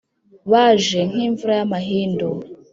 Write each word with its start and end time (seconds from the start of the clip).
Baje 0.51 0.99
nk’imvura 1.09 1.53
y’amahindu 1.59 2.29